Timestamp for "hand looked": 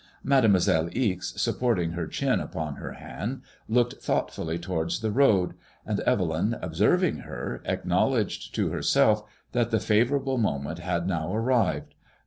2.93-4.01